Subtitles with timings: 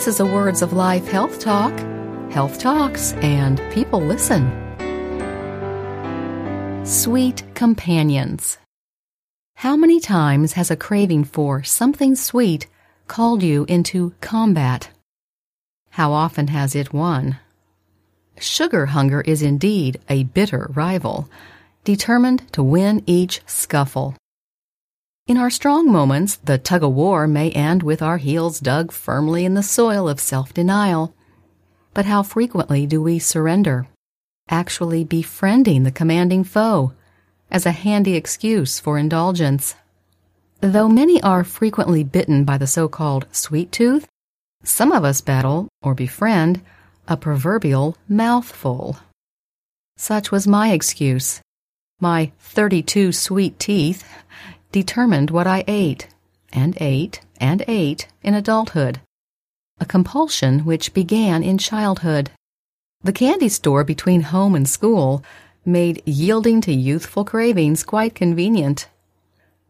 [0.00, 1.78] This is a Words of Life Health Talk.
[2.30, 4.50] Health Talks, and people listen.
[6.86, 8.56] Sweet Companions.
[9.56, 12.66] How many times has a craving for something sweet
[13.08, 14.88] called you into combat?
[15.90, 17.36] How often has it won?
[18.38, 21.28] Sugar hunger is indeed a bitter rival,
[21.84, 24.16] determined to win each scuffle.
[25.30, 29.44] In our strong moments, the tug of war may end with our heels dug firmly
[29.44, 31.14] in the soil of self denial.
[31.94, 33.86] But how frequently do we surrender,
[34.48, 36.94] actually befriending the commanding foe
[37.48, 39.76] as a handy excuse for indulgence?
[40.62, 44.08] Though many are frequently bitten by the so called sweet tooth,
[44.64, 46.60] some of us battle or befriend
[47.06, 48.96] a proverbial mouthful.
[49.96, 51.40] Such was my excuse.
[52.00, 54.02] My 32 sweet teeth
[54.72, 56.08] determined what I ate,
[56.52, 59.00] and ate, and ate in adulthood,
[59.80, 62.30] a compulsion which began in childhood.
[63.02, 65.24] The candy store between home and school
[65.64, 68.88] made yielding to youthful cravings quite convenient.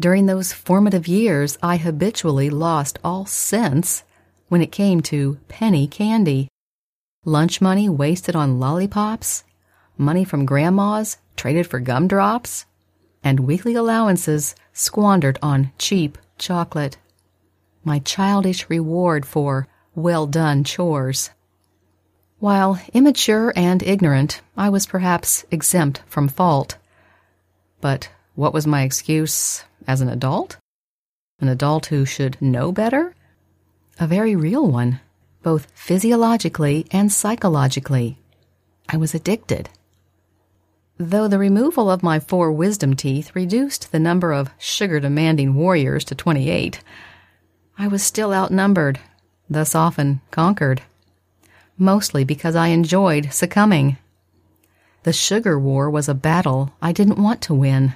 [0.00, 4.04] During those formative years, I habitually lost all sense
[4.48, 6.48] when it came to penny candy.
[7.24, 9.44] Lunch money wasted on lollipops,
[9.96, 12.64] money from grandma's traded for gumdrops,
[13.22, 16.96] and weekly allowances squandered on cheap chocolate.
[17.84, 21.30] My childish reward for well done chores.
[22.38, 26.76] While immature and ignorant, I was perhaps exempt from fault.
[27.80, 30.56] But what was my excuse as an adult?
[31.40, 33.14] An adult who should know better?
[33.98, 35.00] A very real one,
[35.42, 38.18] both physiologically and psychologically.
[38.88, 39.68] I was addicted.
[41.00, 46.02] Though the removal of my four wisdom teeth reduced the number of sugar demanding warriors
[46.06, 46.80] to 28,
[47.78, 48.98] I was still outnumbered,
[49.48, 50.82] thus often conquered.
[51.78, 53.96] Mostly because I enjoyed succumbing.
[55.04, 57.94] The sugar war was a battle I didn't want to win.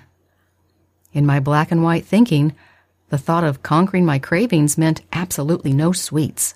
[1.12, 2.54] In my black and white thinking,
[3.08, 6.54] the thought of conquering my cravings meant absolutely no sweets,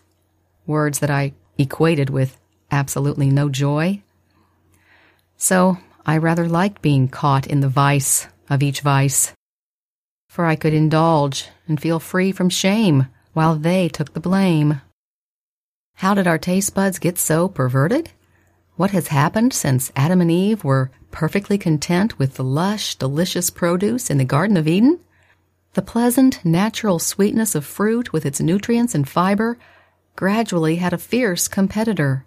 [0.64, 2.38] words that I equated with
[2.70, 4.00] absolutely no joy.
[5.36, 9.32] So I rather liked being caught in the vice of each vice,
[10.28, 14.82] for I could indulge and feel free from shame while they took the blame.
[15.96, 18.10] How did our taste buds get so perverted?
[18.76, 24.08] What has happened since Adam and Eve were perfectly content with the lush, delicious produce
[24.08, 25.00] in the Garden of Eden?
[25.72, 29.58] The pleasant, natural sweetness of fruit with its nutrients and fiber
[30.14, 32.24] gradually had a fierce competitor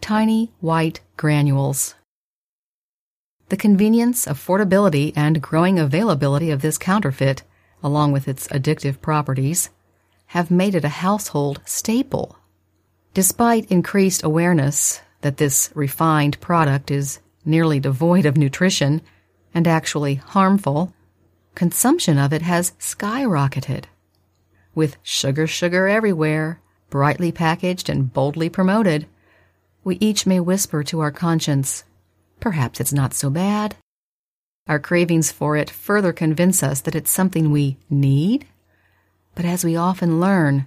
[0.00, 1.94] tiny white granules.
[3.50, 7.42] The convenience, affordability, and growing availability of this counterfeit,
[7.82, 9.70] along with its addictive properties,
[10.26, 12.38] have made it a household staple.
[13.12, 19.02] Despite increased awareness that this refined product is nearly devoid of nutrition
[19.52, 20.94] and actually harmful,
[21.56, 23.86] consumption of it has skyrocketed.
[24.76, 29.08] With sugar, sugar everywhere, brightly packaged and boldly promoted,
[29.82, 31.82] we each may whisper to our conscience,
[32.40, 33.76] Perhaps it's not so bad.
[34.66, 38.46] Our cravings for it further convince us that it's something we need.
[39.34, 40.66] But as we often learn,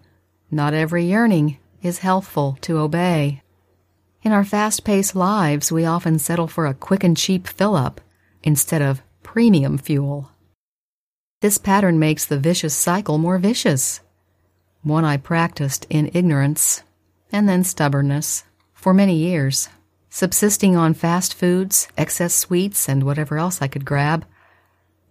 [0.52, 3.42] not every yearning is healthful to obey.
[4.22, 8.00] In our fast paced lives, we often settle for a quick and cheap fill up
[8.44, 10.32] instead of premium fuel.
[11.42, 14.00] This pattern makes the vicious cycle more vicious,
[14.82, 16.84] one I practiced in ignorance
[17.32, 19.70] and then stubbornness for many years
[20.14, 24.26] subsisting on fast foods, excess sweets, and whatever else I could grab,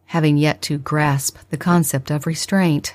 [0.07, 2.95] having yet to grasp the concept of restraint.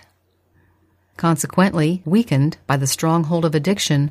[1.17, 4.09] Consequently, weakened by the stronghold of addiction,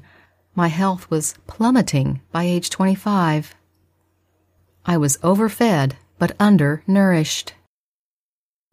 [0.55, 3.55] my health was plummeting by age 25.
[4.85, 7.55] I was overfed but undernourished.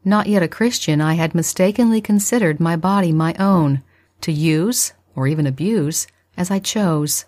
[0.04, 3.84] Not yet a Christian, I had mistakenly considered my body my own,
[4.20, 7.24] to use, or even abuse, as I chose.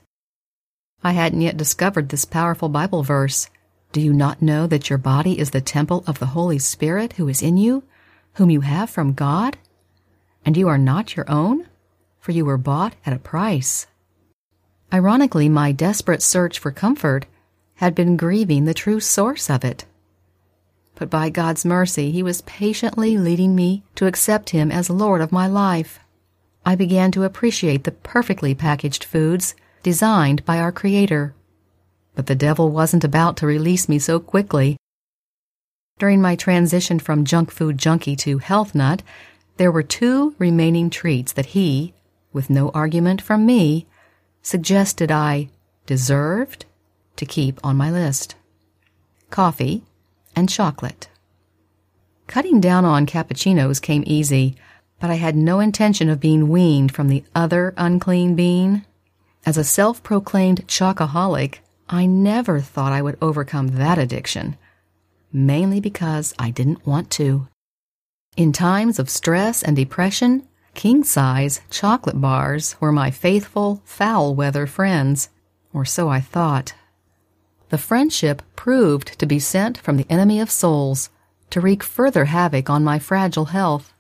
[1.06, 3.48] I hadn't yet discovered this powerful Bible verse.
[3.92, 7.28] Do you not know that your body is the temple of the Holy Spirit who
[7.28, 7.84] is in you,
[8.34, 9.56] whom you have from God?
[10.44, 11.68] And you are not your own,
[12.20, 13.86] for you were bought at a price.
[14.92, 17.28] Ironically, my desperate search for comfort
[17.76, 19.86] had been grieving the true source of it.
[20.96, 25.32] But by God's mercy, He was patiently leading me to accept Him as Lord of
[25.32, 26.00] my life.
[26.66, 29.54] I began to appreciate the perfectly packaged foods
[29.86, 31.36] designed by our Creator.
[32.16, 34.78] But the devil wasn't about to release me so quickly.
[36.00, 39.04] During my transition from junk food junkie to health nut,
[39.58, 41.94] there were two remaining treats that he,
[42.34, 43.86] with no argument from me,
[44.42, 45.50] suggested I
[45.86, 46.66] deserved
[47.18, 48.34] to keep on my list
[49.30, 49.84] coffee
[50.36, 51.10] and chocolate.
[52.26, 54.56] Cutting down on cappuccinos came easy,
[55.00, 58.84] but I had no intention of being weaned from the other unclean bean.
[59.46, 64.58] As a self proclaimed chocoholic, I never thought I would overcome that addiction,
[65.32, 67.48] mainly because I didn't want to.
[68.36, 74.66] In times of stress and depression, king size chocolate bars were my faithful, foul weather
[74.66, 75.30] friends,
[75.72, 76.74] or so I thought.
[77.70, 81.12] The friendship proved to be sent from the enemy of souls
[81.52, 83.94] to wreak further havoc on my fragile health.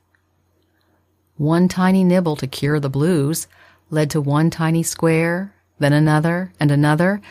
[1.38, 3.47] One tiny nibble to cure the blues
[3.95, 7.21] led to one tiny square, then another and another,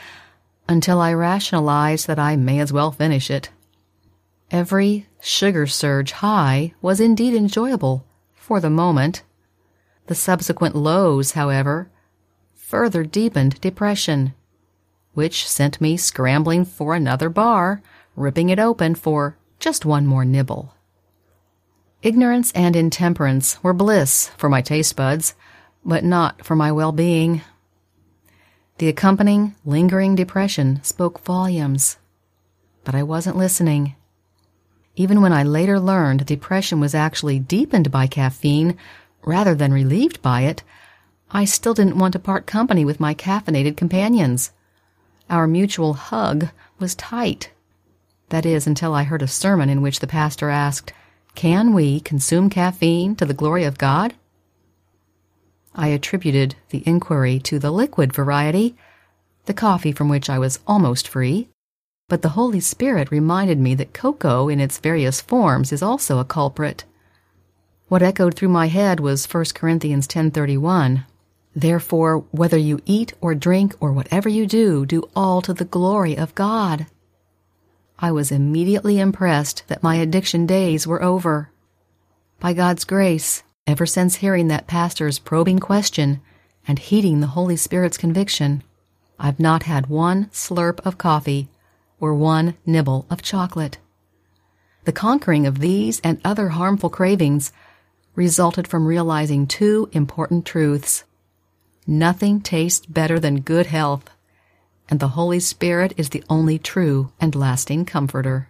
[0.68, 3.50] until I rationalized that I may as well finish it.
[4.50, 9.22] Every sugar surge high was indeed enjoyable for the moment.
[10.06, 11.90] The subsequent lows, however,
[12.54, 14.34] further deepened depression,
[15.12, 17.82] which sent me scrambling for another bar,
[18.16, 20.74] ripping it open for just one more nibble.
[22.02, 25.34] Ignorance and intemperance were bliss for my taste buds,
[25.84, 27.42] but not for my well being.
[28.78, 31.96] The accompanying, lingering depression spoke volumes.
[32.82, 33.94] But I wasn't listening.
[34.96, 38.76] Even when I later learned depression was actually deepened by caffeine
[39.24, 40.62] rather than relieved by it,
[41.30, 44.52] I still didn't want to part company with my caffeinated companions.
[45.28, 46.48] Our mutual hug
[46.78, 47.50] was tight.
[48.28, 50.92] That is, until I heard a sermon in which the pastor asked,
[51.34, 54.14] Can we consume caffeine to the glory of God?
[55.74, 58.76] I attributed the inquiry to the liquid variety,
[59.46, 61.48] the coffee from which I was almost free,
[62.08, 66.24] but the Holy Spirit reminded me that cocoa in its various forms is also a
[66.24, 66.84] culprit.
[67.88, 71.04] What echoed through my head was 1 Corinthians 10:31.
[71.56, 76.16] Therefore, whether you eat or drink or whatever you do, do all to the glory
[76.16, 76.86] of God.
[77.98, 81.50] I was immediately impressed that my addiction days were over.
[82.40, 86.20] By God's grace, ever since hearing that pastor's probing question
[86.68, 88.62] and heeding the Holy Spirit's conviction,
[89.18, 91.48] I've not had one slurp of coffee
[91.98, 93.78] or one nibble of chocolate.
[94.84, 97.52] The conquering of these and other harmful cravings
[98.14, 101.04] resulted from realizing two important truths.
[101.86, 104.10] Nothing tastes better than good health,
[104.90, 108.48] and the Holy Spirit is the only true and lasting comforter.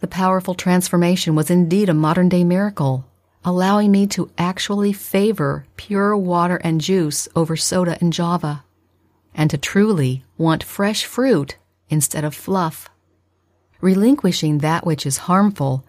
[0.00, 3.06] The powerful transformation was indeed a modern day miracle
[3.46, 8.64] allowing me to actually favor pure water and juice over soda and java,
[9.36, 11.56] and to truly want fresh fruit
[11.88, 12.90] instead of fluff.
[13.80, 15.84] Relinquishing that which is harmful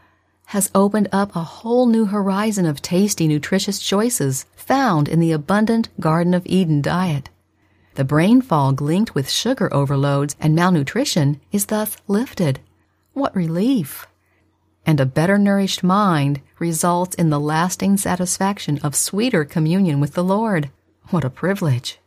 [0.51, 5.89] has opened up a whole new horizon of tasty, nutritious choices found in the abundant
[5.99, 7.29] Garden of Eden diet.
[7.95, 12.59] The brain fog linked with sugar overloads and malnutrition is thus lifted.
[13.13, 14.05] What relief!
[14.87, 20.23] And a better nourished mind results in the lasting satisfaction of sweeter communion with the
[20.23, 20.71] Lord.
[21.09, 21.99] What a privilege!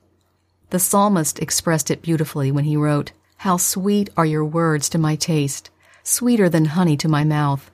[0.71, 5.15] The psalmist expressed it beautifully when he wrote, How sweet are your words to my
[5.15, 5.69] taste,
[6.03, 7.71] sweeter than honey to my mouth,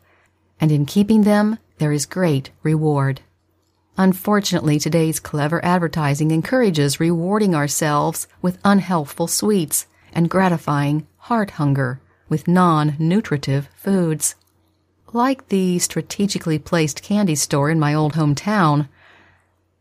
[0.60, 3.20] and in keeping them there is great reward.
[3.96, 12.48] Unfortunately, today's clever advertising encourages rewarding ourselves with unhealthful sweets and gratifying heart hunger with
[12.48, 14.34] non nutritive foods.
[15.12, 18.88] Like the strategically placed candy store in my old hometown,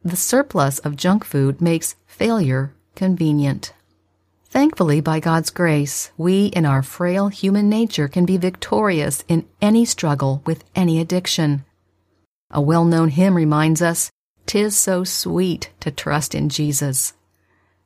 [0.03, 3.73] the surplus of junk food makes failure convenient.
[4.45, 9.83] Thankfully, by God's grace, we in our frail human nature can be victorious in any
[9.83, 11.65] struggle with any addiction.
[12.51, 14.11] A well known hymn reminds us,
[14.45, 17.13] "Tis so sweet to trust in Jesus."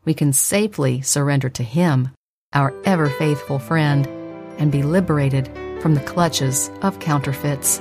[0.06, 2.10] We can safely surrender to Him,
[2.54, 4.06] our ever faithful friend,
[4.60, 5.50] and be liberated
[5.82, 7.80] from the clutches of counterfeits.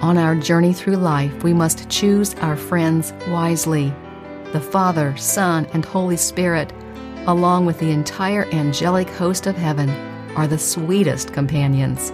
[0.00, 3.92] On our journey through life, we must choose our friends wisely.
[4.52, 6.72] The Father, Son, and Holy Spirit,
[7.26, 9.90] along with the entire angelic host of heaven,
[10.36, 12.12] are the sweetest companions,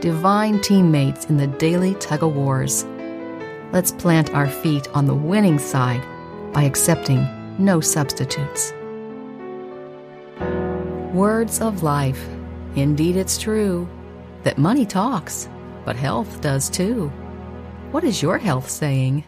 [0.00, 2.84] divine teammates in the daily tug of wars.
[3.72, 6.02] Let's plant our feet on the winning side
[6.52, 7.24] by accepting
[7.58, 8.72] no substitutes.
[11.14, 12.28] Words of life.
[12.74, 13.88] Indeed, it's true
[14.42, 15.48] that money talks,
[15.84, 17.08] but health does too.
[17.90, 19.24] What is your health saying?